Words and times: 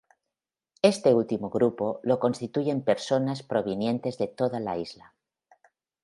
Este 0.93 1.09
último 1.21 1.51
grupo 1.51 1.99
lo 2.01 2.19
constituyen 2.19 2.81
personas 2.83 3.43
provenientes 3.43 4.17
de 4.17 4.25
toda 4.27 4.59
la 4.59 4.75
isla. 4.79 5.13